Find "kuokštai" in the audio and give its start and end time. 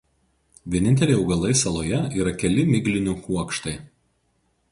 3.27-3.77